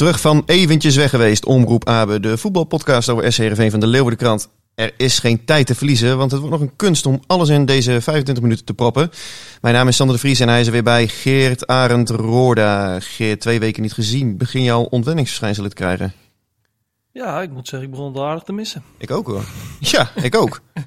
[0.00, 4.48] Terug van eventjes weg geweest, Omroep Abe, de voetbalpodcast over SCRV van de Leeuwardenkrant.
[4.74, 7.64] Er is geen tijd te verliezen, want het wordt nog een kunst om alles in
[7.64, 9.10] deze 25 minuten te proppen.
[9.60, 13.00] Mijn naam is Sander de Vries en hij is er weer bij Geert Arend Roorda.
[13.00, 14.36] Geert, twee weken niet gezien.
[14.36, 16.12] Begin jouw ontwenningsverschijnselen te krijgen?
[17.12, 18.82] Ja, ik moet zeggen, ik begon het aardig te missen.
[18.98, 19.44] Ik ook hoor.
[19.80, 20.60] Ja, ik ook.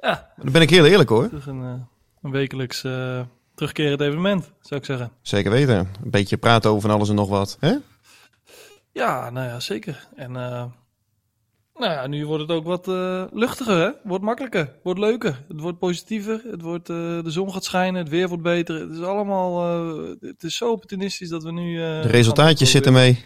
[0.00, 0.32] Ja.
[0.42, 1.28] Dan ben ik heel eerlijk hoor.
[1.46, 1.72] Een, uh,
[2.22, 3.20] een wekelijks uh,
[3.54, 5.10] terugkerend evenement, zou ik zeggen.
[5.22, 5.76] Zeker weten.
[5.76, 7.56] Een beetje praten over van alles en nog wat.
[7.60, 7.74] Hè?
[8.92, 10.08] Ja, nou ja, zeker.
[10.16, 10.64] En uh,
[11.74, 13.90] nou ja, nu wordt het ook wat uh, luchtiger, hè?
[14.04, 18.08] Wordt makkelijker, wordt leuker, het wordt positiever, het wordt, uh, de zon gaat schijnen, het
[18.08, 18.80] weer wordt beter.
[18.80, 19.62] Het is allemaal,
[20.20, 21.76] het is zo opportunistisch dat we nu...
[21.76, 23.24] de resultaatjes zitten mee.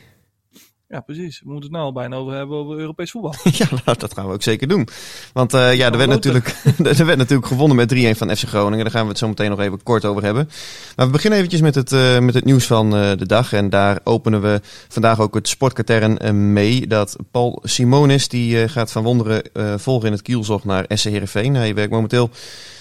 [0.92, 1.40] Ja, precies.
[1.40, 3.34] We moeten het nou al bijna over hebben over Europees voetbal.
[3.60, 4.88] ja, nou, dat gaan we ook zeker doen.
[5.32, 6.56] Want uh, ja, er werd, natuurlijk,
[6.98, 8.84] er werd natuurlijk gewonnen met 3-1 van FC Groningen.
[8.84, 10.48] Daar gaan we het zo meteen nog even kort over hebben.
[10.96, 13.52] Maar we beginnen eventjes met het, uh, met het nieuws van uh, de dag.
[13.52, 16.86] En daar openen we vandaag ook het sportkatern mee.
[16.86, 19.42] Dat Paul Simonis, die gaat van Wonderen
[19.80, 21.54] volgen in het kielzog naar SC Heerenveen.
[21.54, 22.30] Hij werkt momenteel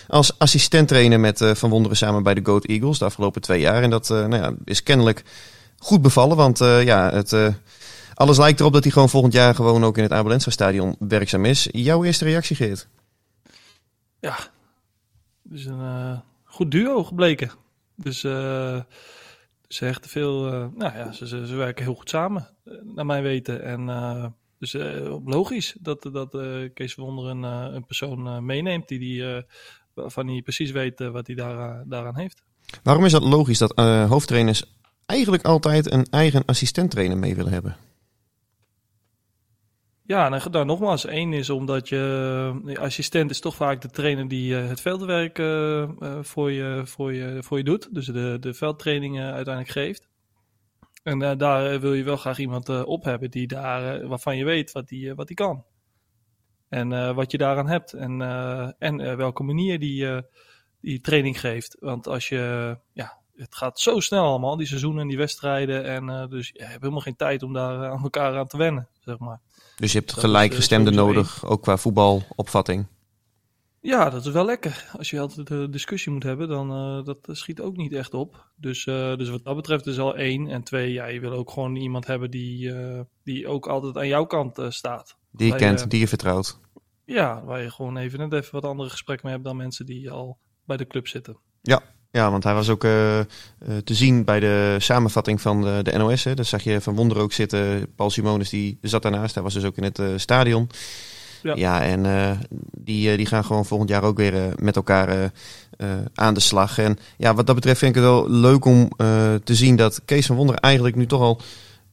[0.07, 3.83] als assistent-trainer met Van Wonderen samen bij de Goat Eagles de afgelopen twee jaar.
[3.83, 5.23] En dat nou ja, is kennelijk
[5.77, 7.35] goed bevallen, want ja, het...
[8.21, 11.45] Alles lijkt erop dat hij gewoon volgend jaar gewoon ook in het Abelensa stadion werkzaam
[11.45, 11.67] is.
[11.71, 12.87] Jouw eerste reactie, Geert?
[14.19, 14.35] Ja,
[15.43, 17.51] het is een uh, goed duo gebleken.
[17.95, 18.81] Dus uh,
[19.67, 22.47] ze hechten veel, uh, nou ja, ze, ze, ze, werken heel goed samen,
[22.83, 23.63] naar mijn weten.
[23.63, 24.75] En dus
[25.25, 26.37] logisch dat, dat
[26.73, 29.43] Kees Wonder een, een persoon meeneemt die, die
[29.93, 32.43] waarvan hij precies weet wat hij daar, daaraan heeft.
[32.83, 33.75] Waarom is dat logisch dat
[34.09, 34.63] hoofdtrainers
[35.05, 37.77] eigenlijk altijd een eigen assistent-trainer mee willen hebben?
[40.11, 44.27] Ja, nou, nou nogmaals, één is omdat je, de assistent is toch vaak de trainer
[44.27, 45.89] die uh, het veldwerk uh,
[46.21, 47.93] voor, je, voor, je, voor je doet.
[47.93, 50.07] Dus de, de veldtrainingen uiteindelijk geeft.
[51.03, 54.87] En daar wil je wel graag iemand op hebben die daar, waarvan je weet wat
[54.87, 55.65] die, wat die kan.
[56.69, 57.93] En wat je daaraan hebt.
[57.93, 58.21] En,
[58.79, 60.21] en welke manier die,
[60.81, 61.77] die training geeft.
[61.79, 65.85] Want als je, ja, het gaat zo snel allemaal, die seizoenen en die wedstrijden.
[65.85, 69.17] En dus je hebt helemaal geen tijd om daar aan elkaar aan te wennen, zeg
[69.19, 69.39] maar.
[69.81, 72.87] Dus je hebt gelijkgestemde nodig, ook qua voetbalopvatting.
[73.79, 74.89] Ja, dat is wel lekker.
[74.97, 78.45] Als je altijd een discussie moet hebben, dan uh, dat schiet ook niet echt op.
[78.55, 80.47] Dus, uh, dus wat dat betreft is al één.
[80.47, 84.07] En twee, ja, je wil ook gewoon iemand hebben die, uh, die ook altijd aan
[84.07, 85.17] jouw kant staat.
[85.31, 86.59] Die je kent, die je vertrouwt.
[87.05, 90.11] Ja, waar je gewoon even net even wat andere gesprekken mee hebt dan mensen die
[90.11, 91.37] al bij de club zitten.
[91.61, 93.23] Ja, ja, want hij was ook uh, uh,
[93.83, 96.23] te zien bij de samenvatting van de, de NOS.
[96.23, 96.33] Hè.
[96.33, 97.87] Daar zag je Van Wonder ook zitten.
[97.95, 99.33] Paul Simonis die zat daarnaast.
[99.33, 100.69] Hij was dus ook in het uh, stadion.
[101.43, 102.39] Ja, ja en
[102.71, 105.31] die, die gaan gewoon volgend jaar ook weer met elkaar
[106.13, 106.77] aan de slag.
[106.77, 108.89] En ja, wat dat betreft vind ik het wel leuk om
[109.43, 111.41] te zien dat Kees van Wonder eigenlijk nu toch al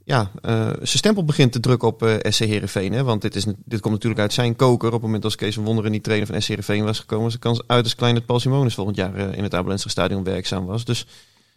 [0.09, 2.93] ja, uh, zijn stempel begint te drukken op uh, SC Heerenveen.
[2.93, 3.05] Hè?
[3.05, 4.87] Want dit, is, dit komt natuurlijk uit zijn koker.
[4.87, 7.25] Op het moment als Kees van Wonderen niet trainer van SC Heerenveen was gekomen...
[7.25, 10.25] was de kans uiterst klein dat Paul Simonis volgend jaar uh, in het Abelense Stadion
[10.25, 10.85] werkzaam was.
[10.85, 11.07] Dus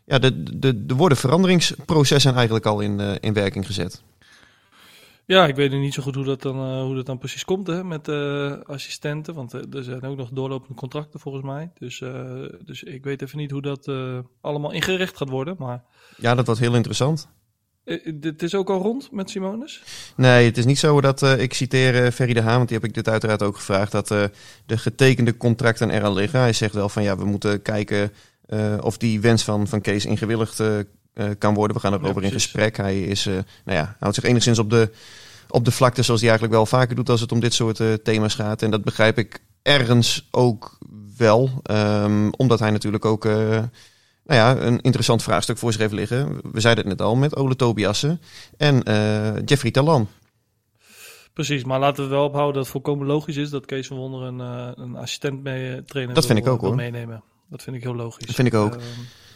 [0.05, 4.03] ja, de, de, de worden veranderingsprocessen eigenlijk al in, in werking gezet.
[5.25, 7.83] Ja, ik weet niet zo goed hoe dat dan, hoe dat dan precies komt hè,
[7.83, 8.09] met
[8.67, 9.33] assistenten.
[9.33, 11.71] Want er zijn ook nog doorlopende contracten volgens mij.
[11.77, 12.03] Dus,
[12.65, 13.91] dus ik weet even niet hoe dat
[14.41, 15.55] allemaal ingericht gaat worden.
[15.59, 15.83] Maar...
[16.17, 17.29] Ja, dat wordt heel interessant.
[17.83, 19.83] Het is ook al rond met Simonis?
[20.15, 22.77] Nee, het is niet zo dat, uh, ik citeer uh, Ferry de Haan, want die
[22.77, 24.23] heb ik dit uiteraard ook gevraagd, dat uh,
[24.65, 26.39] de getekende contracten er al liggen.
[26.39, 28.11] Hij zegt wel van ja, we moeten kijken
[28.81, 30.63] of die wens van, van Kees ingewilligd
[31.37, 31.75] kan worden.
[31.75, 32.77] We gaan erover ja, in gesprek.
[32.77, 33.43] Hij is, nou
[33.77, 34.91] ja, houdt zich enigszins op de,
[35.49, 38.35] op de vlakte zoals hij eigenlijk wel vaker doet als het om dit soort thema's
[38.35, 38.61] gaat.
[38.61, 40.77] En dat begrijp ik ergens ook
[41.17, 43.27] wel, um, omdat hij natuurlijk ook
[44.23, 46.39] nou ja, een interessant vraagstuk voor zich heeft liggen.
[46.51, 48.21] We zeiden het net al met Ole Tobiassen
[48.57, 50.07] en uh, Jeffrey Talan.
[51.33, 54.21] Precies, maar laten we wel ophouden dat het volkomen logisch is dat Kees van Wonder
[54.21, 56.75] een, uh, een assistent mee trainer dat vind ik ook, hoor.
[56.75, 57.23] meenemen.
[57.49, 58.25] Dat vind ik heel logisch.
[58.25, 58.75] Dat vind ik ook.
[58.75, 58.81] Uh,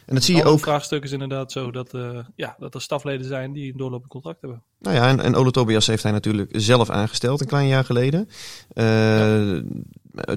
[0.06, 0.54] En dat zie je ook.
[0.54, 4.12] Het vraagstuk is inderdaad zo dat, uh, ja, dat er stafleden zijn die een doorlopend
[4.12, 4.64] contract hebben.
[4.80, 8.30] Nou ja, en, en Ole Tobias heeft hij natuurlijk zelf aangesteld een klein jaar geleden.
[8.74, 9.62] Uh,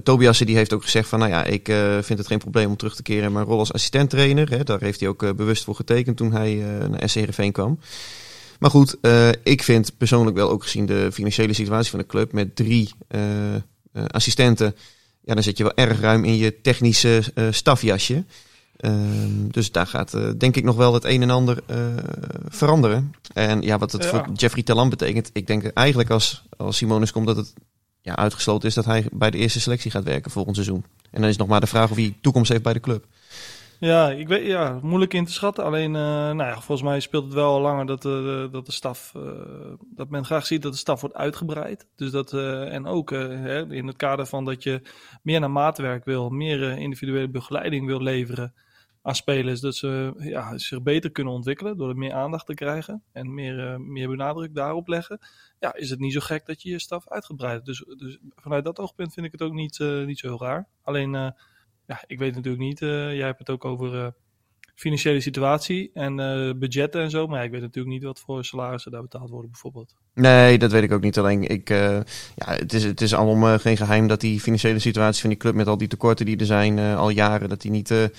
[0.02, 2.76] Tobias die heeft ook gezegd van, nou ja, ik uh, vind het geen probleem om
[2.76, 4.50] terug te keren in mijn rol als assistenttrainer.
[4.50, 4.64] Hè.
[4.64, 6.54] Daar heeft hij ook bewust voor getekend toen hij
[6.90, 7.78] naar SC Heerenveen kwam.
[8.58, 8.96] Maar goed,
[9.42, 12.92] ik vind persoonlijk wel ook gezien de financiële situatie van de club met drie
[14.06, 14.74] assistenten
[15.20, 18.24] ja, dan zit je wel erg ruim in je technische stafjasje.
[18.76, 21.62] Ehm, dus daar gaat denk ik nog wel het een en ander
[22.48, 23.14] veranderen.
[23.32, 27.26] En ja, wat het voor Jeffrey Talan betekent, ik denk eigenlijk als, als Simonis komt
[27.26, 27.54] dat het
[28.00, 30.84] ja, uitgesloten is dat hij bij de eerste selectie gaat werken volgend seizoen.
[31.10, 33.06] En dan is nog maar de vraag of hij toekomst heeft bij de club.
[33.80, 35.64] Ja, ik weet, ja, moeilijk in te schatten.
[35.64, 38.72] Alleen, uh, nou ja, volgens mij speelt het wel al langer dat, uh, dat de
[38.72, 39.22] staf, uh,
[39.94, 41.86] dat men graag ziet dat de staf wordt uitgebreid.
[41.96, 44.82] Dus dat, en ook hè, in het kader van dat je
[45.22, 48.54] meer naar maatwerk wil, meer individuele begeleiding wil leveren
[49.02, 49.60] aan spelers.
[49.60, 53.80] Dat ze ja, zich beter kunnen ontwikkelen door er meer aandacht te krijgen en meer,
[53.80, 55.18] meer benadruk daarop leggen.
[55.58, 58.78] Ja, is het niet zo gek dat je je staf uitgebreid Dus, dus vanuit dat
[58.78, 60.68] oogpunt vind ik het ook niet, niet zo heel raar.
[60.82, 61.34] Alleen
[61.88, 62.80] ja, ik weet natuurlijk niet.
[62.80, 64.06] Uh, jij hebt het ook over uh,
[64.74, 67.26] financiële situatie en uh, budgetten en zo.
[67.26, 69.94] Maar ik weet natuurlijk niet wat voor salarissen daar betaald worden bijvoorbeeld.
[70.14, 71.18] Nee, dat weet ik ook niet.
[71.18, 72.04] Alleen ik, ja,
[72.36, 75.66] het, is, het is allemaal geen geheim dat die financiële situatie van die club met
[75.66, 78.10] al die tekorten die er zijn al jaren, dat die niet...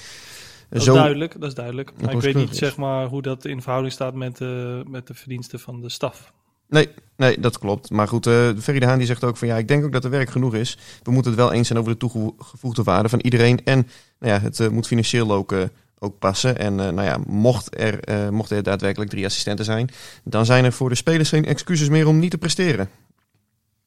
[0.69, 1.91] dat is duidelijk, dat is duidelijk.
[2.01, 4.39] Maar ik weet niet zeg maar, hoe dat in verhouding staat met,
[4.87, 6.31] met de verdiensten van de staf.
[6.69, 7.89] Nee, nee, dat klopt.
[7.89, 10.03] Maar goed, uh, Ferry de Haan die zegt ook van ja, ik denk ook dat
[10.03, 10.77] er werk genoeg is.
[11.03, 13.63] We moeten het wel eens zijn over de toegevoegde waarde van iedereen.
[13.63, 13.87] En
[14.19, 15.63] nou ja, het uh, moet financieel ook, uh,
[15.99, 16.57] ook passen.
[16.57, 19.89] En nou ja, mocht er, mocht er daadwerkelijk drie assistenten zijn,
[20.23, 22.89] dan zijn er voor de spelers geen excuses meer om niet te presteren.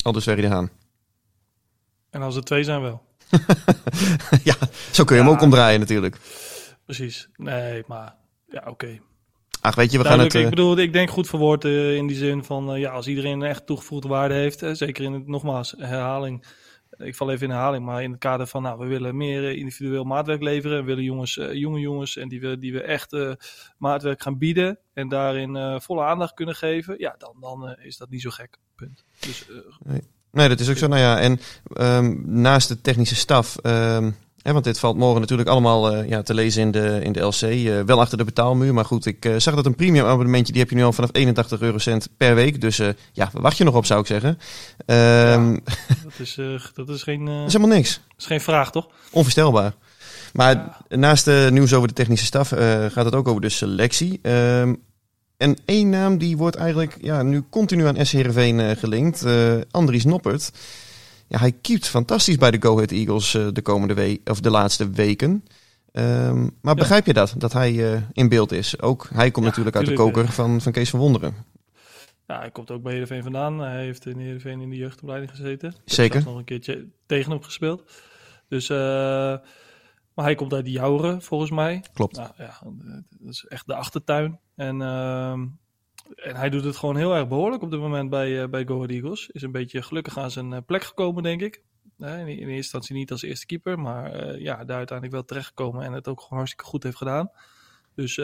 [0.03, 0.71] Al dus Ferry de Haan.
[2.11, 3.03] En als er twee zijn wel.
[4.45, 4.55] ja,
[4.91, 6.19] zo kun je hem ook omdraaien natuurlijk.
[6.85, 7.29] Precies.
[7.37, 8.15] Nee, maar
[8.49, 9.01] ja, oké.
[9.61, 10.35] Ach, weet je, we gaan het...
[10.35, 12.75] Ik eh, bedoel, ik denk goed verwoord uh, in die zin van...
[12.75, 14.65] Uh, ja, als iedereen een echt toegevoegde waarde heeft...
[14.73, 16.45] zeker in het, nogmaals, herhaling...
[16.97, 18.63] Ik val even in herhaling, maar in het kader van...
[18.63, 20.79] Nou, we willen meer individueel maatwerk leveren.
[20.79, 22.17] We willen jongens, jonge jongens...
[22.17, 23.17] en die we, die we echt
[23.79, 24.79] maatwerk gaan bieden...
[24.95, 26.95] en daarin volle aandacht kunnen geven...
[26.99, 28.57] ja, dan, dan is dat niet zo gek.
[28.77, 29.05] Punt.
[29.21, 29.47] Dus,
[29.83, 30.01] nee.
[30.31, 30.49] nee.
[30.49, 30.87] dat is ook zo.
[30.87, 31.41] Nou ja, en
[31.81, 33.57] um, naast de technische staf...
[33.63, 37.21] Um, want dit valt morgen natuurlijk allemaal uh, ja, te lezen in de, in de
[37.21, 37.43] LC.
[37.43, 38.75] Uh, wel achter de betaalmuur.
[38.75, 41.11] Maar goed, ik uh, zag dat een premium abonnementje, die heb je nu al vanaf
[41.13, 42.61] 81 eurocent per week.
[42.61, 42.81] Dus
[43.13, 44.39] ja, wacht je nog op, zou ik zeggen.
[44.87, 45.61] Um,
[46.05, 46.39] dat, is,
[46.75, 47.25] dat is geen...
[47.25, 47.93] dat is helemaal niks.
[47.93, 48.89] Dat is geen vraag, toch?
[49.11, 49.75] Onvoorstelbaar.
[50.33, 50.55] Maar
[50.89, 50.97] ja.
[50.97, 52.49] naast de nieuws over de technische staf
[52.89, 54.21] gaat het ook over de selectie.
[54.23, 54.83] Um,
[55.37, 58.13] en één naam die wordt eigenlijk ja, nu continu aan S.
[58.13, 59.27] Heerenveen gelinkt.
[59.71, 60.51] Andries Noppert.
[61.33, 64.51] Ja, hij keept fantastisch bij de Go Ahead Eagles uh, de komende week of de
[64.51, 65.31] laatste weken.
[65.93, 66.75] Um, maar ja.
[66.75, 68.81] begrijp je dat, dat hij uh, in beeld is?
[68.81, 71.35] Ook hij komt ja, natuurlijk uit de koker van, van Kees van Wonderen.
[72.27, 73.59] Ja, hij komt ook bij Heerenveen vandaan.
[73.59, 75.75] Hij heeft in Heerenveen in de jeugdopleiding gezeten.
[75.85, 76.21] Zeker.
[76.21, 77.91] Ik nog een keertje tegen hem gespeeld.
[78.49, 78.77] Dus, uh,
[80.15, 81.85] maar hij komt uit die Jouren, volgens mij.
[81.93, 82.17] Klopt.
[82.17, 82.59] Nou, ja,
[83.11, 84.39] dat is echt de achtertuin.
[84.55, 85.41] En uh,
[86.15, 88.85] en hij doet het gewoon heel erg behoorlijk op dit moment bij, uh, bij Go
[88.85, 89.29] Eagles.
[89.29, 91.63] Is een beetje gelukkig aan zijn uh, plek gekomen, denk ik.
[91.99, 95.85] in, in, eerste instantie niet als eerste keeper, maar uh, ja, daar uiteindelijk wel terechtgekomen
[95.85, 97.31] en het ook gewoon hartstikke goed heeft gedaan.
[97.95, 98.19] Dus,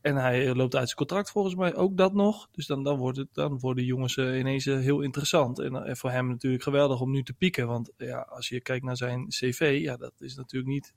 [0.00, 2.48] en hij loopt uit zijn contract volgens mij ook dat nog.
[2.52, 5.58] Dus dan, dan, wordt het, dan worden jongens ineens heel interessant.
[5.58, 7.66] En, en, voor hem natuurlijk geweldig om nu te pieken.
[7.66, 10.94] Want ja, als je kijkt naar zijn cv, ja, dat is natuurlijk niet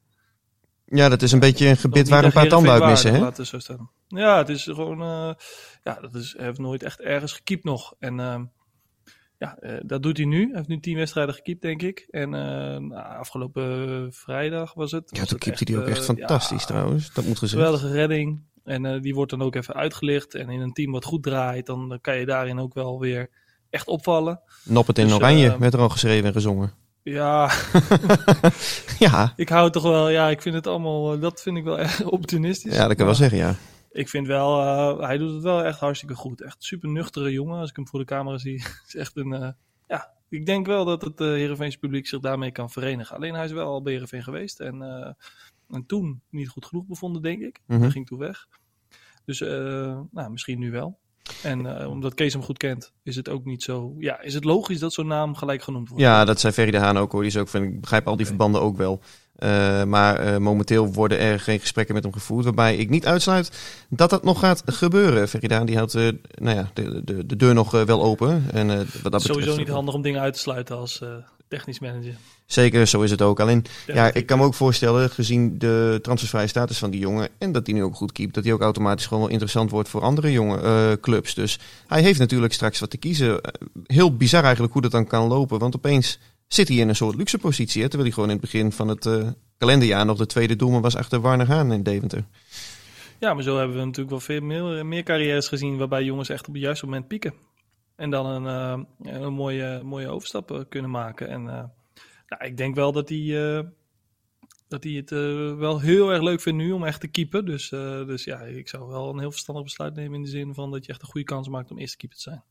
[0.86, 3.44] ja, dat is een beetje een gebit waar een paar tanden uit missen, hè?
[3.44, 3.90] Zo staan.
[4.08, 5.02] Ja, het is gewoon...
[5.02, 5.34] Uh,
[5.84, 7.94] ja, dat is, heeft nooit echt ergens gekiept nog.
[8.00, 8.40] En uh,
[9.38, 10.46] ja, uh, dat doet hij nu.
[10.46, 12.08] Hij heeft nu tien wedstrijden gekiept, denk ik.
[12.10, 15.10] En nou, afgelopen vrijdag was het.
[15.18, 17.14] Ja, toen keepte hij ook echt fantastisch ja, trouwens.
[17.14, 17.62] Dat moet gezegd.
[17.62, 18.42] Geweldige redding.
[18.64, 20.36] En die wordt dan ook even uitgelicht.
[20.36, 23.30] En in een team wat goed draait, dan, dan kan je daarin ook wel weer
[23.70, 24.42] echt opvallen.
[24.64, 26.74] Noppet in dus, oranje werd er al geschreven en gezongen.
[27.04, 27.52] Ja.
[29.00, 29.34] ja.
[29.36, 32.76] Ik hou toch wel, ja, ik vind het allemaal, dat vind ik wel echt opportunistisch.
[32.76, 33.56] Ja, dat kan wel zeggen, ja.
[33.92, 36.42] Ik vind wel, uh, hij doet het wel echt hartstikke goed.
[36.42, 38.64] Echt super nuchtere jongen, als ik hem voor de camera zie.
[38.88, 39.50] is echt een, uh,
[39.88, 43.16] ja, ik denk wel dat het uh, Heerenveens publiek zich daarmee kan verenigen.
[43.16, 44.82] Alleen hij is wel al bij Heerenveen geweest en,
[45.70, 47.60] en toen niet goed genoeg bevonden, denk ik.
[47.66, 47.82] Mm -hmm.
[47.82, 48.48] Hij ging toen weg.
[49.26, 51.00] Dus nou, misschien nu wel.
[51.44, 53.96] En uh, omdat Kees hem goed kent, is het ook niet zo.
[53.98, 56.04] Ja, is het logisch dat zo'n naam gelijk genoemd wordt?
[56.04, 57.22] Ja, dat zei Ferry de Haan ook hoor.
[57.22, 58.38] Die is ook, vind, ik begrijp al die okay.
[58.38, 59.02] verbanden ook wel.
[59.40, 62.44] Uh, maar uh, momenteel worden er geen gesprekken met hem gevoerd.
[62.44, 63.52] Waarbij ik niet uitsluit
[63.90, 65.30] dat dat nog gaat gebeuren.
[65.30, 68.44] Haan die houdt nou ja, de, de, de deur nog wel open.
[68.52, 71.02] En, wat dat Sowieso betreft, niet handig om dingen uit te sluiten als
[71.54, 72.16] technisch manager.
[72.46, 73.40] Zeker, zo is het ook.
[73.40, 77.52] Alleen, ja, ik kan me ook voorstellen, gezien de transfervrije status van die jongen en
[77.52, 80.02] dat hij nu ook goed keept, dat hij ook automatisch gewoon wel interessant wordt voor
[80.02, 81.34] andere jonge uh, clubs.
[81.34, 83.42] Dus hij heeft natuurlijk straks wat te kiezen.
[83.86, 87.16] Heel bizar eigenlijk hoe dat dan kan lopen, want opeens zit hij in een soort
[87.16, 90.26] luxe positie, hè, terwijl hij gewoon in het begin van het uh, kalenderjaar nog de
[90.26, 92.26] tweede doelman was achter Warner Haan in Deventer.
[93.20, 96.48] Ja, maar zo hebben we natuurlijk wel veel meer, meer carrières gezien waarbij jongens echt
[96.48, 97.34] op het juiste moment pieken.
[97.96, 101.28] En dan een, uh, een mooie, mooie overstap uh, kunnen maken.
[101.28, 101.64] En uh,
[102.28, 103.66] nou, ik denk wel dat hij,
[104.68, 105.10] dat hij het
[105.58, 107.46] wel heel erg leuk vindt nu om echt te keepen.
[107.46, 107.70] Dus,
[108.08, 110.86] dus ja, ik zou wel een heel verstandig besluit nemen in de zin van dat
[110.86, 112.44] je echt een goede kans maakt om eerste keeper te zijn.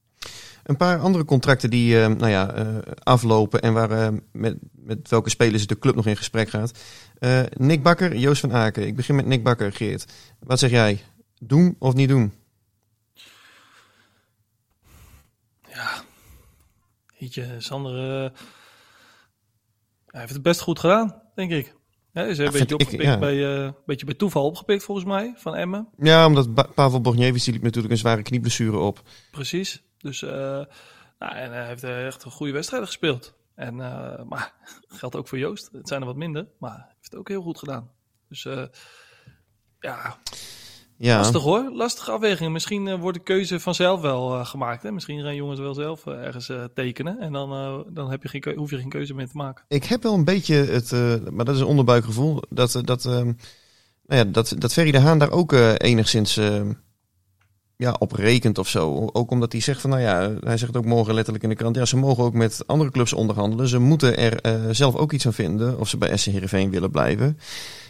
[0.63, 2.55] Een paar andere contracten die nou ja,
[3.03, 6.79] aflopen en waar, met, met welke spelers de club nog in gesprek gaat.
[7.57, 8.87] Nick Bakker, Joost van Aken.
[8.87, 10.13] Ik begin met Nick Bakker, Geert.
[10.39, 11.01] Wat zeg jij?
[11.39, 12.33] Doen of niet doen?
[17.23, 18.31] Jeetje, Sander uh,
[20.07, 21.75] hij heeft het best goed gedaan, denk ik.
[22.13, 23.19] Ja, is een beetje, opgepikt ja.
[23.19, 25.89] bij, uh, beetje bij toeval opgepikt volgens mij, van Emmen.
[25.99, 29.03] Ja, omdat Pavel Bogniewicz liep natuurlijk een zware knieblessure op.
[29.31, 33.35] Precies, dus uh, nou, en hij heeft echt een goede wedstrijd gespeeld.
[33.55, 33.77] En,
[34.27, 34.53] maar
[34.89, 35.69] geldt ook voor Joost.
[35.73, 37.91] Het zijn er wat minder, maar hij heeft het ook heel goed gedaan.
[38.29, 38.43] Dus
[39.81, 40.19] ja,
[41.05, 41.17] ja.
[41.17, 42.53] Lastig hoor, lastige afwegingen.
[42.53, 44.83] Misschien uh, wordt de keuze vanzelf wel uh, gemaakt.
[44.83, 44.93] Hè?
[44.93, 47.21] Misschien gaan jongens wel zelf uh, ergens tekenen.
[47.21, 49.65] En dan, dan heb je geen hoef je geen keuze meer te maken.
[49.69, 50.93] Ik heb wel een beetje het,
[51.31, 53.35] maar dat is een onderbuikgevoel, dat, dat, nou
[54.07, 56.41] ja, dat, dat Ferry de Haan daar ook enigszins
[57.77, 59.11] ja, op rekent of zo.
[59.13, 61.77] Ook omdat hij zegt van, nou ja, hij zegt ook morgen letterlijk in de krant,
[61.77, 63.69] ja, ze mogen ook met andere clubs onderhandelen.
[63.69, 67.39] Ze moeten er zelf ook iets aan vinden of ze bij SC Heerenveen willen blijven.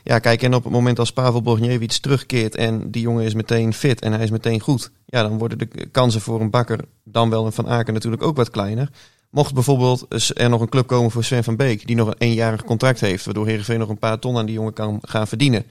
[0.05, 3.73] Ja, kijk, en op het moment als Pavel Borgniewicz terugkeert en die jongen is meteen
[3.73, 7.31] fit en hij is meteen goed, ja, dan worden de kansen voor een bakker, dan
[7.31, 8.91] wel een Van Aken natuurlijk ook wat kleiner.
[9.31, 12.65] Mocht bijvoorbeeld er nog een club komen voor Sven van Beek, die nog een eenjarig
[12.65, 15.65] contract heeft, waardoor Heerenveen nog een paar ton aan die jongen kan gaan verdienen.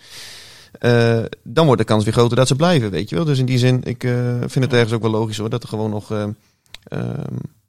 [0.80, 3.26] Uh, dan wordt de kans weer groter dat ze blijven, weet je wel.
[3.26, 5.70] Dus in die zin, ik uh, vind het ergens ook wel logisch hoor, dat er
[5.70, 6.26] gewoon nog uh,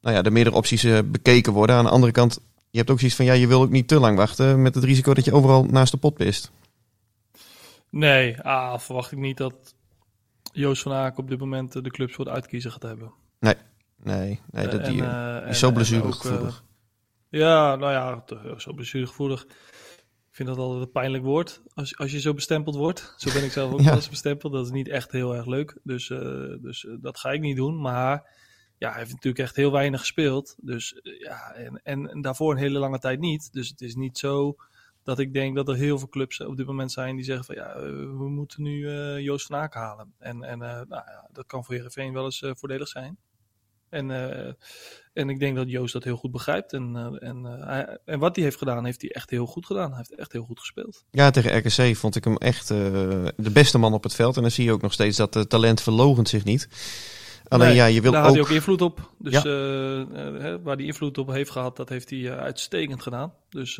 [0.01, 1.77] nou ja, de meerdere opties bekeken worden.
[1.77, 2.41] Aan de andere kant,
[2.71, 4.85] je hebt ook zoiets van, ja, je wil ook niet te lang wachten met het
[4.85, 6.51] risico dat je overal naast de pot pist.
[7.91, 9.75] Nee, ah, verwacht ik niet dat
[10.53, 13.13] Joost van Aak op dit moment de clubs voor de uitkiezer gaat hebben.
[13.41, 13.55] Nee,
[14.03, 15.03] nee, nee dat die,
[15.49, 16.65] is zo blessuregevoelig.
[17.29, 18.25] Ja, nou ja,
[18.59, 19.47] zo blessuregevoelig.
[20.33, 23.15] Ik vind dat altijd een pijnlijk woord als, als je zo bestempeld wordt.
[23.17, 24.53] Zo ben ik zelf ook wel eens bestempeld.
[24.53, 25.79] Dat is niet echt heel erg leuk.
[25.83, 26.19] Dus, uh,
[26.61, 27.81] dus dat ga ik niet doen.
[27.81, 28.31] Maar
[28.79, 30.57] ja, hij heeft natuurlijk echt heel weinig gespeeld.
[30.61, 33.53] Dus ja, en, en, en, daarvoor een hele lange tijd niet.
[33.53, 34.57] Dus het is niet zo
[35.03, 37.55] dat ik denk dat er heel veel clubs op dit moment zijn die zeggen van
[37.55, 40.15] ja, eh, we moeten nu Joost van Aken halen.
[40.19, 43.19] En, en nou, ja, dat kan voor Heerenveen wel eens voordelig zijn.
[43.93, 44.11] En,
[45.13, 46.73] en ik denk dat Joost dat heel goed begrijpt.
[46.73, 49.89] En, en, hij, en wat hij heeft gedaan, heeft hij echt heel goed gedaan.
[49.89, 51.05] Hij heeft echt heel goed gespeeld.
[51.11, 54.37] Ja, tegen RKC vond ik hem echt de beste man op het veld.
[54.37, 56.69] En dan zie je ook nog steeds dat het talent verlogent zich niet.
[57.49, 58.27] Alleen ja, je wil daar ook...
[58.27, 59.13] had hij ook invloed op.
[59.19, 59.43] Dus ja.
[60.63, 63.35] waar hij invloed op heeft gehad, dat heeft hij uitstekend gedaan.
[63.49, 63.79] Dus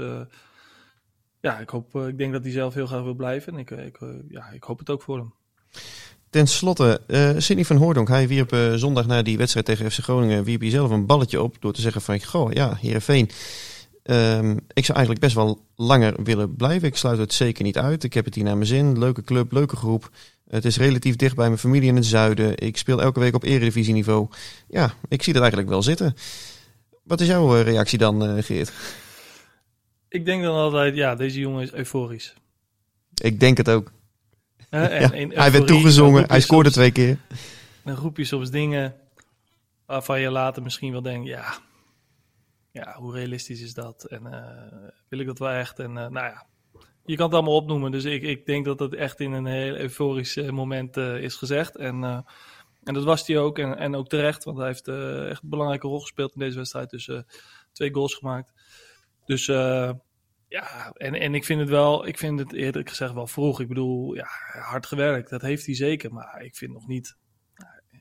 [1.43, 3.53] ja, ik, hoop, eh, ik denk dat hij zelf heel graag wil blijven.
[3.53, 5.35] En ik, eh, ik, eh, ja, ik hoop het ook voor hem.
[6.33, 9.99] Ten slotte, uh, Sidney van Hoordonk, hij wierp uh, zondag na die wedstrijd tegen FC
[9.99, 13.31] Groningen, wierp hij zelf een balletje op door te zeggen van, goh, ja, Heerenveen,
[14.05, 16.89] um, ik zou eigenlijk best wel langer willen blijven.
[16.89, 18.05] Ik sluit het zeker niet uit.
[18.05, 18.99] Ik heb het hier naar mijn zin.
[18.99, 20.11] Leuke club, leuke groep.
[20.49, 22.59] Het is relatief dicht bij mijn familie in het zuiden.
[22.59, 24.29] Ik speel elke week op eredivisieniveau.
[24.69, 26.15] Ja, ik zie dat eigenlijk wel zitten.
[27.03, 28.73] Wat is jouw reactie dan, Geert?
[30.09, 32.35] Ik denk dan altijd, ja, deze jongen is euforisch.
[33.15, 33.93] Ik denk het ook.
[34.81, 37.19] En, hij werd toegezongen, hij scoorde twee keer.
[37.85, 38.95] Dan roep je soms dingen
[39.87, 41.55] waarvan je later misschien wel denkt, ja,
[42.71, 44.05] ja hoe realistisch is dat?
[44.05, 45.79] En uh, wil ik dat wel echt?
[45.79, 46.47] En uh, nou ja,
[47.05, 47.91] je kan het allemaal opnoemen.
[47.91, 51.77] Dus ik, ik denk dat het echt in een heel euforisch uh, moment is gezegd.
[51.77, 52.25] En,
[52.85, 53.59] en dat was hij ook.
[53.59, 54.89] En, en ook terecht, want hij heeft
[55.29, 56.91] echt een belangrijke rol gespeeld in deze wedstrijd.
[56.91, 57.11] Dus
[57.73, 58.53] twee goals gemaakt.
[59.27, 59.47] Dus
[60.53, 63.61] ja, en, en ik vind het wel, ik vind het eerlijk gezegd wel vroeg.
[63.61, 66.13] Ik bedoel, ja, hard gewerkt, dat heeft hij zeker.
[66.13, 67.17] Maar ik vind nog niet.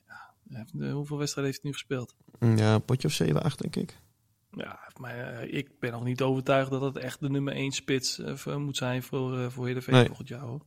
[0.03, 2.15] Ja, hoeveel wedstrijden heeft hij nu gespeeld?
[2.39, 3.98] Ja, een potje of 7, 8 denk ik.
[4.51, 8.20] Ja, maar uh, ik ben nog niet overtuigd dat het echt de nummer 1 spits
[8.20, 10.05] uh, moet zijn voor, uh, voor Heerenveen nee.
[10.05, 10.39] volgend jaar.
[10.39, 10.65] Hoor.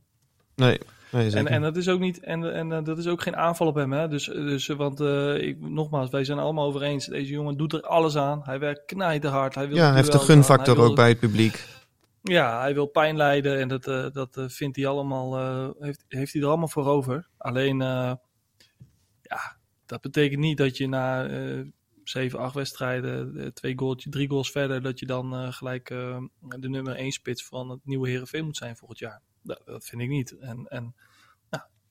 [0.55, 0.79] Nee,
[1.11, 3.75] nee en, en dat is ook niet, en, en dat is ook geen aanval op
[3.75, 4.07] hem, hè?
[4.07, 4.99] Dus, dus want
[5.41, 7.05] ik, nogmaals, wij zijn allemaal over eens.
[7.05, 8.41] Deze jongen doet er alles aan.
[8.43, 9.55] Hij werkt knijterhard.
[9.55, 11.65] Hij wil ja, hij heeft de gunfactor ook bij het publiek.
[12.21, 15.35] Ja, hij wil pijn lijden en dat, uh, dat vindt hij allemaal,
[15.79, 17.27] heeft, heeft hij er allemaal voor over.
[17.37, 17.77] Alleen,
[19.21, 21.27] ja, dat betekent niet dat je na
[22.03, 25.87] zeven, acht wedstrijden, twee goals, drie goals verder, dat je dan gelijk
[26.39, 29.21] de nummer één spits van het nieuwe Herenveen moet zijn volgend jaar.
[29.45, 30.37] Dat, dat vind ik niet.
[30.39, 30.95] En, en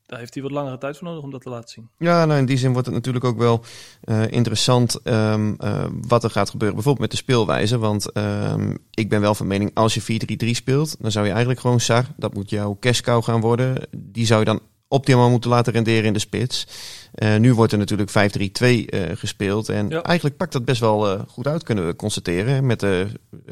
[0.06, 1.88] daar heeft hij wat langere tijd voor nodig om dat te laten zien.
[1.98, 3.64] Ja, nou in die zin wordt het natuurlijk ook wel
[4.04, 6.76] uh, interessant um, uh, wat er gaat gebeuren.
[6.76, 7.78] Bijvoorbeeld met de speelwijze.
[7.78, 11.60] Want um, ik ben wel van mening, als je 4-3-3 speelt, dan zou je eigenlijk
[11.60, 13.88] gewoon Sar, dat moet jouw cashcow gaan worden.
[13.96, 16.66] Die zou je dan optimaal moeten laten renderen in de spits.
[17.14, 18.14] Uh, nu wordt er natuurlijk 5-3-2
[19.18, 19.68] gespeeld.
[19.68, 20.02] En ja.
[20.02, 22.66] eigenlijk pakt dat best wel goed uit, kunnen we constateren.
[22.66, 23.06] Met de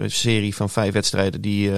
[0.06, 1.70] serie van vijf wedstrijden die,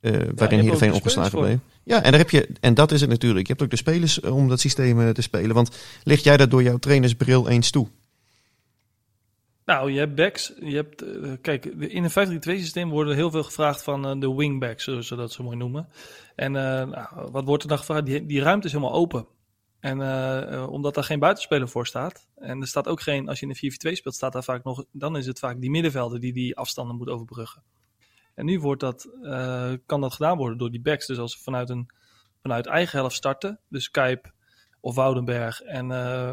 [0.00, 1.58] waarin ja, Heerenveen opgeslagen bleef.
[1.86, 3.46] Ja, en, daar heb je, en dat is het natuurlijk.
[3.46, 5.54] Je hebt ook de spelers eh, om dat systeem eh, te spelen.
[5.54, 7.88] Want ligt jij dat door jouw trainersbril eens toe?
[9.64, 10.52] Nou, je hebt backs.
[10.60, 14.34] Je hebt, uh, kijk, in een 5-3-2 systeem worden heel veel gevraagd van uh, de
[14.34, 15.88] wingbacks, zoals ze dat zo mooi noemen.
[16.34, 18.06] En uh, nou, wat wordt er dan gevraagd?
[18.06, 19.26] Die, die ruimte is helemaal open.
[19.80, 20.00] En
[20.68, 23.92] omdat daar geen buitenspeler voor staat, en er staat ook geen, als je in een
[23.92, 26.96] 4-4-2 speelt, staat daar vaak nog, dan is het vaak die middenvelder die die afstanden
[26.96, 27.62] moet overbruggen.
[28.36, 31.06] En nu wordt dat, uh, kan dat gedaan worden door die backs.
[31.06, 31.90] Dus als ze vanuit, een,
[32.42, 34.32] vanuit eigen helft starten, dus Kuip
[34.80, 36.32] of Woudenberg en uh,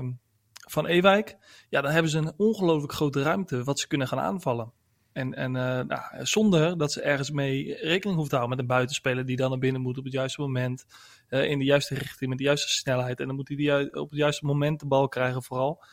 [0.70, 1.38] Van Ewijk,
[1.70, 4.72] ja, dan hebben ze een ongelooflijk grote ruimte wat ze kunnen gaan aanvallen.
[5.14, 8.76] En, en uh, nou, zonder dat ze ergens mee rekening hoeven te houden met een
[8.76, 10.86] buitenspeler die dan naar binnen moet op het juiste moment.
[11.30, 13.20] Uh, in de juiste richting, met de juiste snelheid.
[13.20, 15.84] En dan moet hij die op het juiste moment de bal krijgen vooral.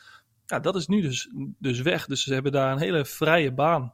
[0.45, 2.05] Ja, dat is nu dus, dus weg.
[2.05, 3.91] Dus ze hebben daar een hele vrije baan.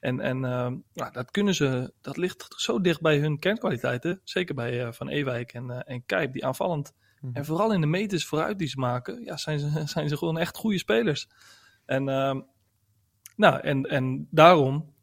[0.00, 4.20] En, en nou, dat kunnen ze, dat ligt zo dicht bij hun kernkwaliteiten.
[4.24, 6.92] Zeker bij uh, Van Ewijk en, uh, en Kijp, die aanvallend.
[7.20, 7.34] Mm.
[7.34, 10.38] En vooral in de meters vooruit die ze maken, ja, zijn, ze, zijn ze gewoon
[10.38, 11.28] echt goede spelers.
[11.86, 12.40] En, ehm,
[13.36, 14.94] nou, en, en daarom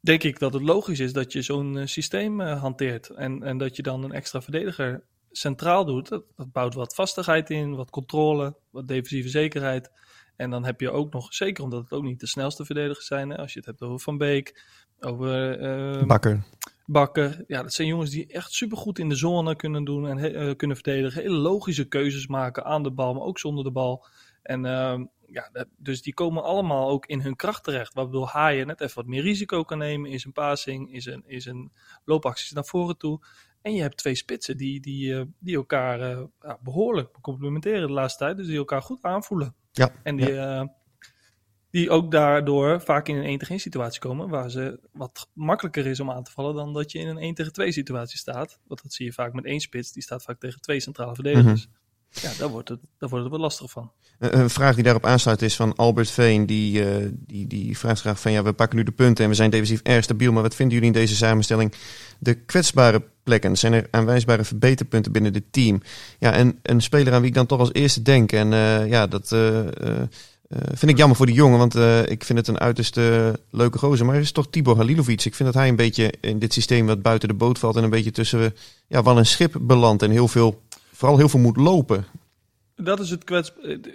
[0.00, 3.08] denk ik dat het logisch is dat je zo'n eh, systeem hanteert.
[3.08, 6.08] En, en dat je dan een extra verdediger centraal doet.
[6.08, 9.90] Dat, dat bouwt wat vastigheid in, wat controle, wat defensieve zekerheid.
[10.40, 13.30] En dan heb je ook nog, zeker omdat het ook niet de snelste verdedigers zijn,
[13.30, 14.64] hè, als je het hebt over Van Beek,
[15.00, 15.60] over
[15.98, 16.44] uh, Bakker.
[16.86, 17.44] Bakker.
[17.46, 20.76] Ja, dat zijn jongens die echt supergoed in de zone kunnen doen en uh, kunnen
[20.76, 21.22] verdedigen.
[21.22, 24.06] Hele logische keuzes maken aan de bal, maar ook zonder de bal.
[24.42, 27.94] En uh, ja, dat, dus die komen allemaal ook in hun kracht terecht.
[27.94, 31.40] Waardoor Haaien net even wat meer risico kan nemen in zijn passing, in zijn, in
[31.40, 31.72] zijn
[32.04, 33.24] loopacties naar voren toe.
[33.62, 37.92] En je hebt twee spitsen die, die, uh, die elkaar uh, ja, behoorlijk complementeren de
[37.92, 38.36] laatste tijd.
[38.36, 39.54] Dus die elkaar goed aanvoelen.
[39.72, 40.60] Ja, en die, ja.
[40.60, 40.68] uh,
[41.70, 44.28] die ook daardoor vaak in een 1 tegen 1 situatie komen.
[44.28, 47.34] Waar ze wat makkelijker is om aan te vallen dan dat je in een 1
[47.34, 48.58] tegen 2 situatie staat.
[48.66, 49.92] Want dat zie je vaak met één spits.
[49.92, 51.66] Die staat vaak tegen twee centrale verdedigers.
[51.66, 51.80] Mm -hmm.
[52.10, 53.90] Ja, daar wordt, het, daar wordt het wat lastig van.
[54.18, 56.46] Een vraag die daarop aansluit is van Albert Veen.
[56.46, 59.36] Die, uh, die, die vraagt graag van ja, we pakken nu de punten en we
[59.36, 60.32] zijn defensief erg stabiel.
[60.32, 61.72] Maar wat vinden jullie in deze samenstelling
[62.18, 63.56] de kwetsbare plekken?
[63.56, 65.82] Zijn er aanwijsbare verbeterpunten binnen het team?
[66.18, 68.32] Ja, en een speler aan wie ik dan toch als eerste denk.
[68.32, 69.58] En uh, ja, dat uh,
[70.74, 71.58] vind ik jammer voor die jongen.
[71.58, 71.74] Want
[72.10, 72.96] ik vind het een uiterst
[73.50, 74.06] leuke gozer.
[74.06, 75.24] Maar het is toch Tibor Halilovic.
[75.24, 77.76] Ik vind dat hij een beetje in dit systeem wat buiten de boot valt.
[77.76, 78.54] En een beetje tussen
[78.86, 80.02] ja, wel een schip belandt.
[80.02, 80.62] En heel veel
[81.00, 82.04] vooral heel veel moet lopen.
[82.76, 83.52] Dat is het kwets.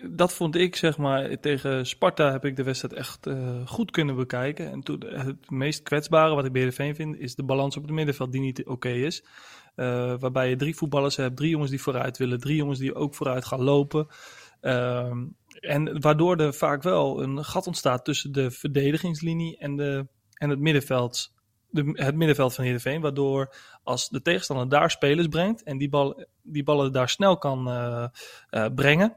[0.10, 4.16] Dat vond ik, zeg maar, tegen Sparta heb ik de wedstrijd echt uh, goed kunnen
[4.16, 4.72] bekijken.
[4.72, 7.92] En toen, het meest kwetsbare wat ik bij Heerenveen vind, is de balans op het
[7.92, 9.26] middenveld die niet oké is.
[9.76, 13.16] Uh, waarbij je drie voetballers hebt, drie jongens die vooruit willen, drie jongens die ook
[13.16, 14.08] vooruit gaan lopen.
[14.62, 15.12] Uh,
[15.60, 20.60] en waardoor er vaak wel een gat ontstaat tussen de verdedigingslinie en, de, en het
[20.60, 21.34] middenveld
[21.76, 23.02] de, het middenveld van Heerenveen.
[23.02, 27.68] Waardoor als de tegenstander daar spelers brengt en die, bal, die ballen daar snel kan
[27.68, 28.06] uh,
[28.52, 29.16] uh, brengen,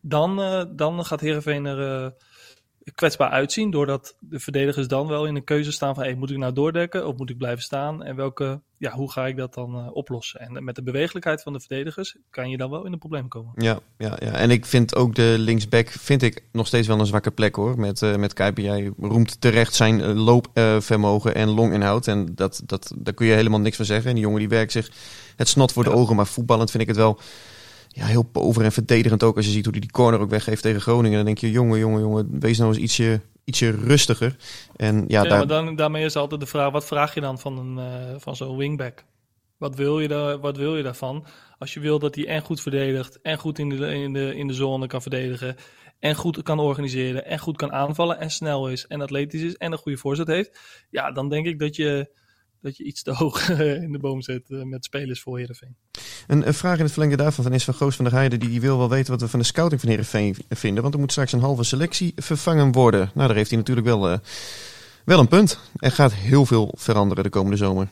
[0.00, 2.14] dan, uh, dan gaat Heerenveen er
[2.94, 3.70] kwetsbaar uitzien.
[3.70, 7.06] Doordat de verdedigers dan wel in een keuze staan van hey, moet ik nou doordekken
[7.06, 8.04] of moet ik blijven staan?
[8.04, 10.40] En welke, ja, hoe ga ik dat dan uh, oplossen?
[10.40, 13.52] En met de bewegelijkheid van de verdedigers kan je dan wel in een probleem komen.
[13.56, 14.32] Ja, ja, ja.
[14.32, 17.78] en ik vind ook de linksback vind ik nog steeds wel een zwakke plek hoor.
[17.78, 22.06] Met, uh, met Kuiper, jij roemt terecht zijn uh, loopvermogen en longinhoud.
[22.06, 24.08] En dat, dat, daar kun je helemaal niks van zeggen.
[24.08, 24.90] En die jongen die werkt zich
[25.36, 25.96] het snot voor de ja.
[25.96, 26.16] ogen.
[26.16, 27.20] Maar voetballend vind ik het wel
[27.98, 29.36] ja, heel pover en verdedigend ook.
[29.36, 31.16] Als je ziet hoe hij die corner ook weggeeft tegen Groningen.
[31.16, 34.36] Dan denk je, jongen, jongen, jongen, wees nou eens ietsje, ietsje rustiger.
[34.76, 35.38] En ja, ja daar...
[35.38, 38.36] maar dan, daarmee is altijd de vraag, wat vraag je dan van, een, uh, van
[38.36, 39.04] zo'n wingback?
[39.56, 41.26] Wat wil, je daar, wat wil je daarvan?
[41.58, 44.46] Als je wil dat hij en goed verdedigt, en goed in de, in, de, in
[44.46, 45.56] de zone kan verdedigen,
[45.98, 49.72] en goed kan organiseren, en goed kan aanvallen, en snel is, en atletisch is, en
[49.72, 50.60] een goede voorzet heeft.
[50.90, 52.16] Ja, dan denk ik dat je
[52.60, 53.48] dat je iets te hoog
[53.84, 55.76] in de boom zet uh, met spelers voor Heerenveen.
[56.28, 58.40] Een, vraag in het verlengde daarvan van is van Goos van der Heijden.
[58.40, 60.82] Die, wil wel weten wat we van de scouting van Heerenveen vinden.
[60.82, 63.10] Want er moet straks een halve selectie vervangen worden.
[63.14, 64.18] Nou, daar heeft hij natuurlijk wel, uh,
[65.04, 65.58] wel een punt.
[65.76, 67.88] Er gaat heel veel veranderen de komende zomer.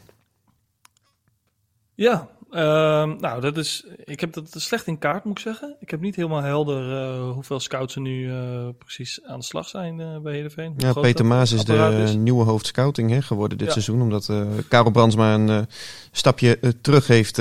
[1.94, 5.76] Ja, Ehm, nou, dat is, ik heb dat slecht in kaart, moet ik zeggen.
[5.80, 9.68] Ik heb niet helemaal helder uh, hoeveel scouts er nu uh, precies aan de slag
[9.68, 10.74] zijn uh, bij Heerenveen.
[10.76, 13.72] Ja, Peter Maas is de nieuwe hoofd scouting hè, geworden dit ja.
[13.72, 14.02] seizoen.
[14.02, 14.32] Omdat
[14.68, 15.66] Karel Brandsma een
[16.12, 17.40] stapje terug heeft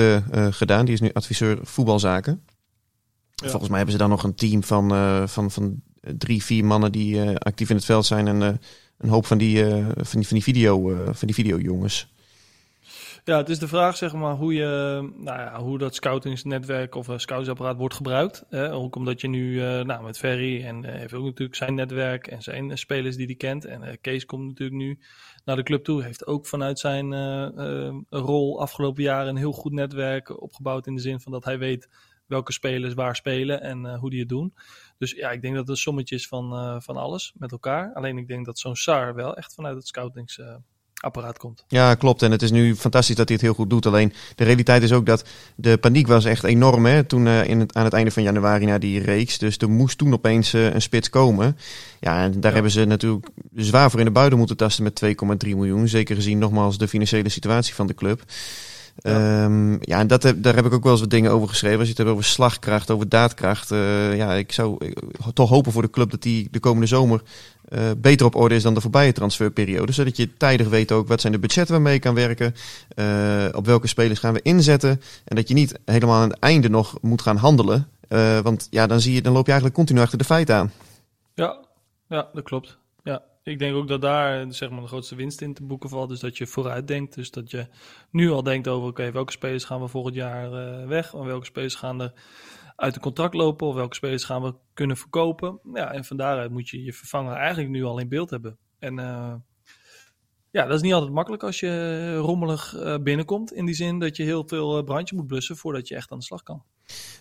[0.50, 0.84] gedaan.
[0.84, 2.42] Die is nu adviseur voetbalzaken.
[3.34, 3.48] Ja.
[3.48, 4.88] Volgens mij hebben ze dan nog een team van,
[5.28, 8.26] van, van drie, vier mannen die actief in het veld zijn.
[8.28, 8.40] En
[8.98, 9.64] een hoop van die,
[9.96, 12.08] van die, van die, video, van die videojongens.
[13.26, 14.64] Ja, het is de vraag zeg maar hoe, je,
[15.16, 18.44] nou ja, hoe dat scoutingsnetwerk of een scoutsapparaat wordt gebruikt.
[18.52, 22.26] Ook omdat je nu uh, nou, met Ferry en uh, heeft ook natuurlijk zijn netwerk
[22.26, 23.64] en zijn spelers die hij kent.
[23.64, 24.98] En uh, Kees komt natuurlijk nu
[25.44, 26.02] naar de club toe.
[26.02, 27.14] Heeft ook vanuit zijn
[28.08, 30.86] rol afgelopen jaren een heel goed netwerk opgebouwd.
[30.86, 31.88] In de zin van dat hij weet
[32.26, 34.54] welke spelers waar spelen en hoe die het doen.
[34.98, 37.94] Dus ja, ik denk dat het een sommetje is van, van alles met elkaar.
[37.94, 40.40] Alleen ik denk dat zo'n SAR wel echt vanuit het scoutings
[41.00, 41.64] apparaat komt.
[41.68, 42.22] Ja, klopt.
[42.22, 43.86] En het is nu fantastisch dat hij het heel goed doet.
[43.86, 47.60] Alleen de realiteit is ook dat de paniek was echt enorm hè, toen uh, in
[47.60, 49.38] het, aan het einde van januari na die reeks.
[49.38, 51.58] Dus er moest toen opeens uh, een spits komen.
[52.00, 55.10] Ja, en daar hebben ze natuurlijk zwaar voor in de buiden moeten tasten met 2,3
[55.38, 55.88] miljoen.
[55.88, 58.22] Zeker gezien nogmaals de financiële situatie van de club.
[58.96, 61.78] Ja, um, ja en dat, daar heb ik ook wel eens wat dingen over geschreven.
[61.78, 63.70] Als je het hebt over slagkracht, over daadkracht.
[63.70, 64.92] Uh, ja, ik zou
[65.34, 67.22] toch hopen voor de club dat die de komende zomer
[67.68, 69.92] uh, beter op orde is dan de voorbije transferperiode.
[69.92, 72.54] Zodat je tijdig weet ook wat zijn de budgetten waarmee je kan werken.
[72.94, 75.00] Uh, op welke spelers gaan we inzetten.
[75.24, 77.88] En dat je niet helemaal aan het einde nog moet gaan handelen.
[78.42, 80.72] Want ja, dan, zie je, dan loop je eigenlijk continu achter de feiten aan.
[81.34, 81.58] Ja,
[82.08, 82.78] ja dat klopt.
[83.02, 86.08] Ja, ik denk ook dat daar zeg maar, de grootste winst in te boeken valt.
[86.08, 87.14] Dus dat je vooruit denkt.
[87.14, 87.66] Dus dat je
[88.10, 90.50] nu al denkt over oké, welke spelers gaan we volgend jaar
[90.88, 91.14] weg.
[91.14, 92.12] En welke spelers gaan er
[92.76, 95.60] uit een contract lopen of welke spelers gaan we kunnen verkopen.
[95.72, 98.58] Ja, en van daaruit moet je je vervanger eigenlijk nu al in beeld hebben.
[98.78, 99.34] En uh,
[100.50, 103.52] ja, dat is niet altijd makkelijk als je rommelig uh, binnenkomt.
[103.52, 106.18] In die zin dat je heel veel eh, brandje moet blussen voordat je echt aan
[106.18, 106.62] de slag kan.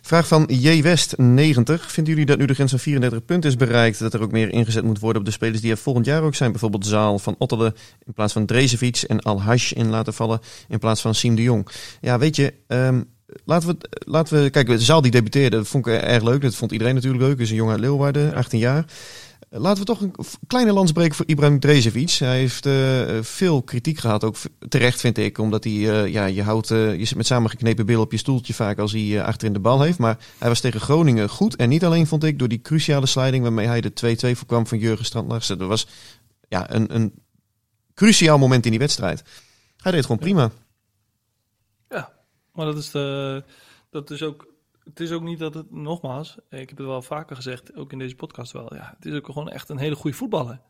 [0.02, 0.82] Vraag van J.
[0.82, 1.92] West 90.
[1.92, 4.50] Vinden jullie dat nu de grens van 34 punten is bereikt, dat er ook meer
[4.50, 6.52] ingezet moet worden op de spelers die er volgend jaar ook zijn?
[6.52, 7.74] Bijvoorbeeld Zaal van Ottele
[8.06, 11.68] in plaats van Drezevic en Al-Hash in laten vallen in plaats van Siem de Jong.
[12.02, 13.10] Ja, weet je, um,
[13.46, 16.42] laten we, laten we, kijk, de zaal die debuteerde, dat vond ik erg leuk.
[16.42, 17.40] Dat vond iedereen natuurlijk leuk.
[17.40, 18.86] is een jongen uit Leeuwarden, 18 jaar.
[19.50, 20.16] Laten we toch een
[20.48, 22.12] kleine lans voor Ibrahim Drezevic.
[22.12, 24.36] Hij heeft uh, veel kritiek gehad, ook
[24.70, 25.38] terecht vind ik.
[25.38, 28.54] Omdat hij, uh, ja, je houdt, uh, je zit met samengeknepen billen op je stoeltje
[28.54, 29.98] vaak als hij achterin de bal heeft.
[29.98, 31.56] Maar hij was tegen Groningen goed.
[31.56, 33.92] En niet alleen vond ik door die cruciale sliding waarmee hij de
[34.34, 35.48] 2-2 voorkwam van Jurgen Strandlars.
[35.48, 35.88] Dat was
[36.48, 37.14] ja, een, een
[37.94, 39.24] cruciaal moment in die wedstrijd.
[39.78, 40.52] Hij deed gewoon prima.
[42.56, 43.44] Maar dat is, de,
[43.90, 44.54] dat is ook.
[44.86, 48.00] Het is ook niet dat het, nogmaals, ik heb het wel vaker gezegd, ook in
[48.00, 48.74] deze podcast wel.
[48.76, 50.62] Ja, het is ook gewoon echt een hele goede voetballer.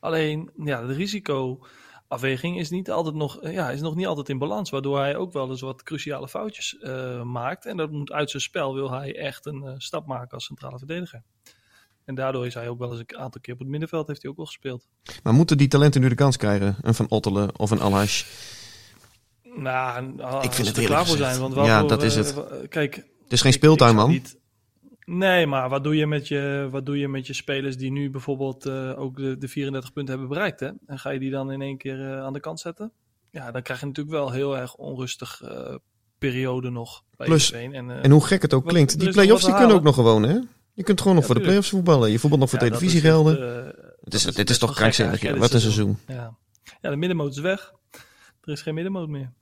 [0.00, 4.70] Alleen, ja, de risicoafweging is, niet altijd nog, ja, is nog niet altijd in balans.
[4.70, 7.66] Waardoor hij ook wel eens wat cruciale foutjes uh, maakt.
[7.66, 10.78] En dat moet uit zijn spel, wil hij echt een uh, stap maken als centrale
[10.78, 11.22] verdediger.
[12.04, 14.30] En daardoor is hij ook wel eens een aantal keer op het middenveld heeft hij
[14.30, 14.86] ook wel gespeeld.
[15.22, 16.76] Maar moeten die talenten nu de kans krijgen?
[16.80, 18.24] Een Van Ottelen of een Alhash?
[19.42, 21.40] Nou, ik vind het klaar voor zijn.
[21.40, 22.34] Want ja, dat is het.
[22.68, 24.22] Kijk, het is geen speeltuin, man.
[25.04, 28.10] Nee, maar wat doe je met je, wat doe je, met je spelers die nu
[28.10, 30.60] bijvoorbeeld uh, ook de, de 34 punten hebben bereikt?
[30.60, 30.70] Hè?
[30.86, 32.92] En ga je die dan in één keer uh, aan de kant zetten?
[33.30, 35.74] Ja, dan krijg je natuurlijk wel heel erg onrustig uh,
[36.18, 37.04] periode nog.
[37.16, 39.94] Bij Plus, en, en hoe gek het ook klinkt, die play-offs die kunnen ook nog
[39.94, 40.38] gewoon, hè?
[40.72, 42.10] Je kunt gewoon nog ja, voor de play-offs voetballen.
[42.10, 43.66] Je voetbalt nog voor ja, televisiegelden.
[44.04, 45.36] Het is, dit is, toch krankzinnig.
[45.36, 45.98] Wat een seizoen.
[46.06, 46.36] Ja.
[46.80, 47.72] ja, de middenmoot is weg.
[48.42, 49.32] Er is geen middenmoot meer.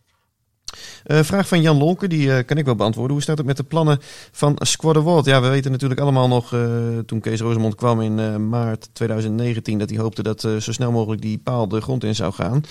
[1.07, 3.13] Uh, vraag van Jan Lolke, die uh, kan ik wel beantwoorden.
[3.13, 3.99] Hoe staat het met de plannen
[4.33, 5.25] van Squad Award?
[5.25, 6.61] Ja, we weten natuurlijk allemaal nog, uh,
[7.07, 11.39] toen Kees Rosemond kwam in maart 2019, dat hij hoopte dat zo snel mogelijk die
[11.39, 12.63] paal de grond in zou gaan.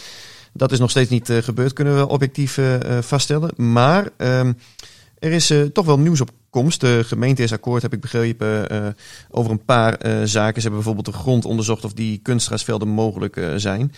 [0.53, 2.60] Dat is nog steeds niet gebeurd, kunnen we objectief
[2.99, 3.51] vaststellen.
[3.55, 4.53] Maar ehm,
[5.19, 6.81] er is toch wel nieuws op komst.
[6.81, 8.67] De gemeente is akkoord, heb ik begrepen,
[9.29, 10.62] over een paar zaken.
[10.62, 13.91] Ze hebben bijvoorbeeld de grond onderzocht of die kunstgrasvelden mogelijk zijn.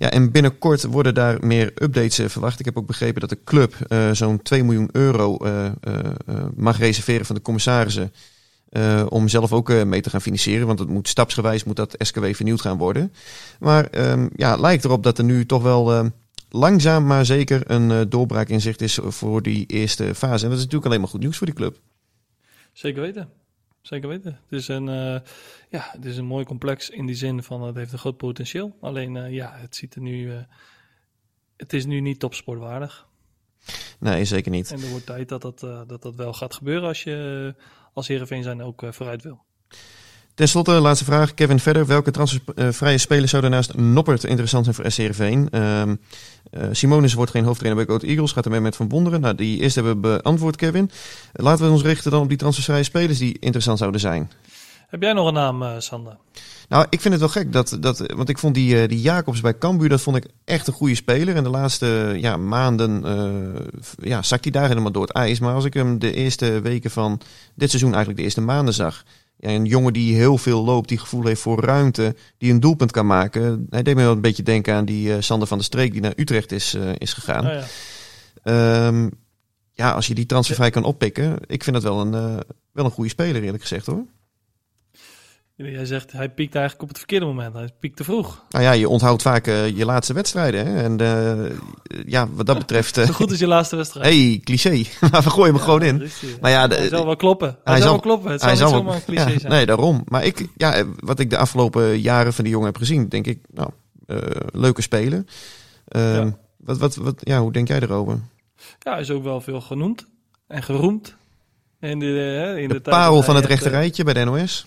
[0.00, 2.58] Ja, en binnenkort worden daar meer updates uh, verwacht.
[2.58, 5.70] Ik heb ook begrepen dat de club uh, zo'n 2 miljoen euro uh,
[6.56, 8.12] mag reserveren van de commissarissen.
[9.08, 10.66] om zelf ook mee te gaan financieren.
[10.66, 13.12] Want het moet stapsgewijs moet dat SKW vernieuwd gaan worden.
[13.58, 16.10] Maar um, ja, lijkt erop dat er nu toch wel
[16.50, 20.44] langzaam maar zeker een doorbraak in zicht is voor die eerste fase.
[20.44, 21.78] En dat is natuurlijk alleen maar goed nieuws voor die club.
[22.72, 23.39] Zeker weten.
[23.80, 24.32] Zeker weten.
[24.42, 25.20] Het is een, uh,
[25.70, 28.76] ja, het is een mooi complex in die zin van het heeft een groot potentieel.
[28.80, 30.32] Alleen uh, ja, het ziet er nu.
[30.32, 30.40] Uh,
[31.56, 33.08] het is nu niet topsportwaardig.
[33.98, 34.70] Nee, zeker niet.
[34.70, 37.54] En er wordt tijd dat dat, dat, dat wel gaat gebeuren als je
[37.92, 39.44] als Heerenveen zijn ook vooruit wil.
[40.40, 41.34] Ten slotte, laatste vraag.
[41.34, 41.86] Kevin verder.
[41.86, 45.48] Welke transfervrije spelers zouden naast Noppert interessant zijn voor SC Heerenveen?
[45.62, 46.00] Um,
[46.50, 48.32] uh, Simonis wordt geen hoofdtrainer bij Goat Eagles.
[48.32, 49.20] Gaat ermee met Van Wonderen.
[49.20, 50.90] Nou, die eerste hebben we beantwoord, Kevin.
[51.32, 54.30] Laten we ons richten dan op die transfervrije spelers die interessant zouden zijn.
[54.88, 56.16] Heb jij nog een naam, uh, Sander?
[56.68, 59.40] Nou, ik vind het wel gek dat, dat want ik vond die, uh, die Jacobs
[59.40, 61.36] bij Cambuur, dat vond ik echt een goede speler.
[61.36, 65.38] En de laatste ja, maanden uh, ja, zakt hij daar helemaal door het ijs.
[65.38, 67.20] Maar als ik hem de eerste weken van
[67.54, 69.04] dit seizoen, eigenlijk de eerste maanden zag,
[69.40, 73.06] een jongen die heel veel loopt, die gevoel heeft voor ruimte, die een doelpunt kan
[73.06, 73.66] maken.
[73.70, 76.00] Hij deed me wel een beetje denken aan die uh, Sander van der Streek die
[76.00, 77.46] naar Utrecht is, is gegaan.
[77.46, 77.52] Oh,
[78.44, 78.86] ja.
[78.86, 79.10] Um,
[79.72, 83.10] ja, als je die transfervrij kan oppikken, ik vind dat wel een, wel een goede
[83.10, 84.04] speler eerlijk gezegd hoor.
[85.68, 87.54] Jij zegt, hij piekt eigenlijk op het verkeerde moment.
[87.54, 88.44] Hij piekt te vroeg.
[88.50, 90.66] Nou ja, je onthoudt vaak uh, je laatste wedstrijden.
[90.66, 90.82] Hè?
[90.82, 91.50] En uh,
[92.06, 92.98] ja, wat dat betreft...
[92.98, 94.06] Uh, Zo goed is je laatste wedstrijd.
[94.06, 94.70] hey, cliché.
[95.10, 96.10] maar we gooien hem ja, gewoon in.
[96.40, 97.48] Maar ja, de, hij zal wel kloppen.
[97.64, 98.30] Hij, hij zal wel kloppen.
[98.32, 99.52] Het hij zal, wel, een cliché ja, zijn.
[99.52, 100.02] Nee, daarom.
[100.08, 103.38] Maar ik, ja, wat ik de afgelopen jaren van die jongen heb gezien, denk ik,
[103.50, 103.70] nou,
[104.52, 105.26] leuke spelen.
[105.84, 106.36] Ja.
[106.56, 108.20] Wat, wat, wat, ja, hoe denk jij erover?
[108.78, 110.06] Ja, hij is ook wel veel genoemd
[110.46, 111.16] en geroemd.
[111.80, 114.66] In de, in de, de parel van het rechterrijtje bij de NOS.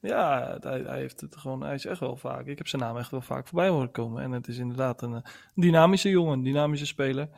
[0.00, 2.46] Ja, hij, hij, heeft het gewoon, hij is echt wel vaak.
[2.46, 4.22] Ik heb zijn naam echt wel vaak voorbij horen komen.
[4.22, 5.22] En het is inderdaad een,
[5.54, 7.28] dynamische jongen, een dynamische speler.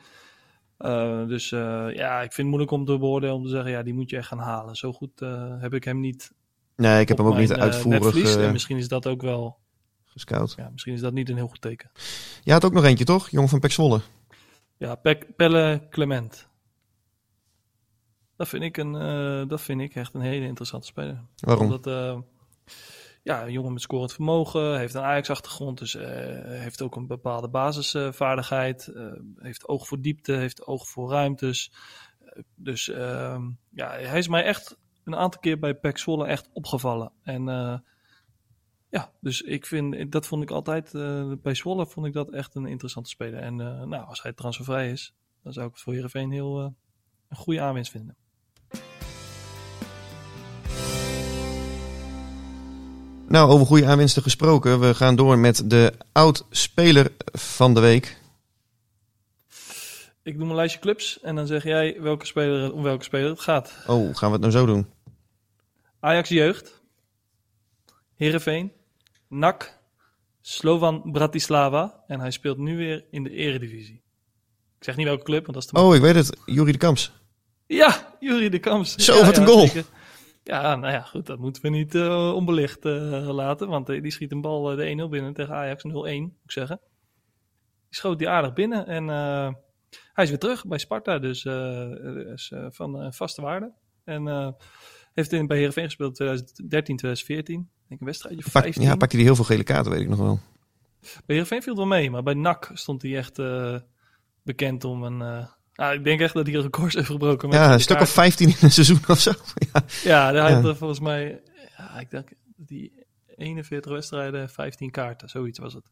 [0.78, 3.82] Uh, dus uh, ja, ik vind het moeilijk om te beoordelen om te zeggen, ja,
[3.82, 4.76] die moet je echt gaan halen.
[4.76, 6.32] Zo goed uh, heb ik hem niet.
[6.76, 8.36] Nee, ik heb hem ook niet uitvoerig.
[8.36, 9.58] en misschien is dat ook wel.
[10.04, 10.54] Gescout.
[10.56, 11.90] Ja, misschien is dat niet een heel goed teken.
[12.42, 13.28] Je had ook nog eentje, toch?
[13.28, 14.00] Jongen van Pek Zwolle.
[14.76, 16.48] Ja, Pek, Pelle Clement.
[18.36, 18.92] Dat vind ik, een,
[19.48, 21.22] dat vind ik echt een hele interessante speler.
[21.36, 21.64] Waarom?
[21.64, 21.86] Omdat,
[23.22, 26.02] ja, een jongen met scorend vermogen, heeft een Ajax-achtergrond, dus uh,
[26.44, 31.72] heeft ook een bepaalde basisvaardigheid, uh, heeft oog voor diepte, heeft oog voor ruimtes.
[32.22, 36.48] Uh, dus ehm, ja, hij is mij echt een aantal keer bij Pek Zwolle echt
[36.52, 37.12] opgevallen.
[37.22, 37.44] En
[38.90, 40.92] ja, dus ik vind, dat vond ik altijd,
[41.42, 43.40] bij Zwolle vond ik dat echt een interessante speler.
[43.40, 46.74] En nou, als hij transfervrij is, dan zou ik het voor Heerenveen heel
[47.28, 48.16] een goede aanwinst vinden.
[53.28, 54.80] Nou, over goede aanwinsten gesproken.
[54.80, 58.16] We gaan door met de oud-speler van de week.
[60.22, 63.40] Ik doe een lijstje clubs en dan zeg jij welke speler, om welke speler het
[63.40, 63.72] gaat.
[63.86, 64.86] Oh, gaan we het nou zo doen?
[66.00, 66.80] Ajax Jeugd,
[68.16, 68.72] Heerenveen,
[69.28, 69.78] NAC,
[70.40, 74.02] Slovan Bratislava en hij speelt nu weer in de eredivisie.
[74.78, 76.36] Ik zeg niet welke club, want dat is te Oh, ik weet het.
[76.44, 77.12] Jurie de Kamps.
[77.66, 78.94] Ja, Jurie de Kamps.
[78.94, 79.68] Zo, ja, wat een goal.
[80.48, 83.68] Ja, nou ja, goed, dat moeten we niet uh, onbelicht uh, laten.
[83.68, 86.80] Want uh, die schiet een bal de 1-0 binnen tegen Ajax 0-1, moet ik zeggen.
[87.88, 89.06] Die schoot die aardig binnen en
[90.12, 91.44] hij is weer terug bij Sparta, dus
[92.34, 93.72] is van vaste waarde.
[94.04, 94.54] En
[95.14, 97.70] heeft in, bij Heerenveen gespeeld 2013, 2014.
[97.88, 98.72] Denk een wedstrijdje 15.
[98.72, 100.38] Pak, ja, pakte hij heel veel gele kaarten, weet ik nog wel.
[101.00, 103.40] Bij Heerenveen viel het wel mee, maar bij NAC stond hij echt
[104.42, 105.48] bekend om een
[105.78, 107.48] nou, ik denk echt dat hij records heeft gebroken.
[107.48, 109.32] Met ja, een stuk of 15 in een seizoen of zo.
[110.04, 111.40] ja, ja hij had volgens mij,
[111.76, 115.90] ja, ik denk die 41 wedstrijden, 15 kaarten, zoiets was het.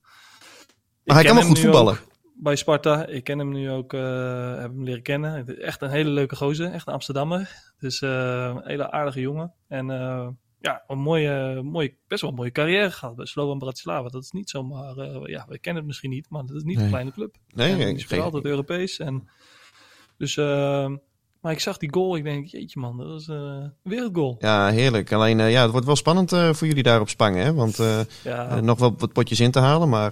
[1.04, 1.98] Maar hij kan wel goed voetballen.
[2.34, 4.00] Bij Sparta, ik ken hem nu ook, uh,
[4.58, 5.60] heb hem leren kennen.
[5.60, 7.72] Echt een hele leuke gozer, echt een Amsterdammer.
[7.78, 8.10] Dus uh,
[8.54, 9.54] een hele aardige jongen.
[9.68, 10.28] En uh,
[10.60, 14.08] ja, een mooie, mooie, best wel een mooie carrière gehad bij Slovan Bratislava.
[14.08, 14.94] Dat is niet zomaar,
[15.30, 16.84] ja, we kennen het misschien niet, maar dat is niet nee.
[16.84, 17.36] een kleine club.
[17.48, 19.28] Nee, en speelt altijd Europees en
[20.16, 20.90] dus, uh,
[21.40, 24.36] maar ik zag die goal, ik denk, jeetje man, dat uh, een wereldgoal.
[24.38, 25.12] Ja, heerlijk.
[25.12, 27.54] Alleen, uh, ja, het wordt wel spannend voor jullie daar op Spangen, hè?
[27.54, 27.76] Want
[28.24, 28.60] ja.
[28.60, 30.10] nog wel wat potjes in te halen, maar...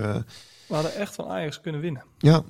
[0.69, 2.05] We hadden echt van Ajax kunnen winnen.
[2.19, 2.43] Ja,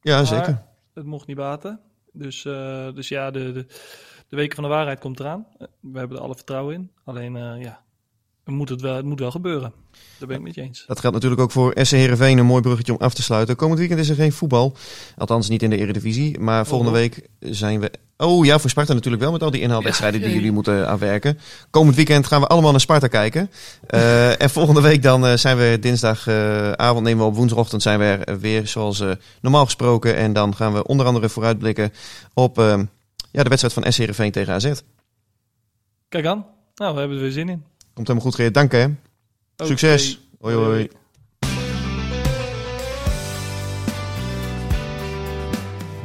[0.00, 0.62] ja maar zeker.
[0.94, 1.80] het mocht niet baten.
[2.12, 2.42] Dus,
[2.94, 3.66] dus ja, de, de,
[4.28, 5.46] de weken van de waarheid komt eraan.
[5.80, 6.90] We hebben er alle vertrouwen in.
[7.04, 7.82] Alleen, ja,
[8.54, 9.72] moet, het, wel, het moet wel gebeuren.
[10.18, 10.84] Daar ben ik met je eens.
[10.86, 12.38] Dat geldt natuurlijk ook voor SC Heerenveen.
[12.38, 13.56] Een mooi bruggetje om af te sluiten.
[13.56, 14.76] Komend weekend is er geen voetbal.
[15.16, 16.38] Althans niet in de Eredivisie.
[16.38, 16.98] Maar volgende oh.
[16.98, 17.90] week zijn we...
[18.16, 19.32] Oh ja, voor Sparta natuurlijk wel.
[19.32, 21.38] Met al die inhaalwedstrijden ja, die jullie moeten aanwerken.
[21.70, 23.50] Komend weekend gaan we allemaal naar Sparta kijken.
[23.90, 27.98] Uh, en volgende week dan uh, zijn we dinsdagavond, uh, nemen we op woensdagochtend zijn
[27.98, 29.02] we er weer zoals
[29.40, 30.16] normaal gesproken.
[30.16, 31.92] En dan gaan we onder andere vooruitblikken
[32.34, 32.56] op
[33.30, 34.72] ja, de wedstrijd van SC Heerenveen tegen AZ.
[36.08, 36.46] Kijk aan.
[36.74, 37.64] Nou, we hebben er weer zin in.
[37.98, 38.54] Komt helemaal goed, Geert.
[38.54, 38.84] Dank hè.
[38.84, 39.66] Okay.
[39.66, 40.20] Succes.
[40.40, 40.88] Hoi hoi.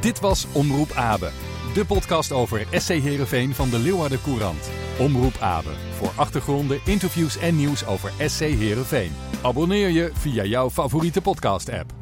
[0.01, 1.29] Dit was Omroep Abe.
[1.73, 4.69] De podcast over SC Heerenveen van de Leeuwarden Courant.
[4.99, 5.69] Omroep Abe.
[5.91, 9.12] Voor achtergronden, interviews en nieuws over SC Heerenveen.
[9.41, 11.93] Abonneer je via jouw favoriete podcast app.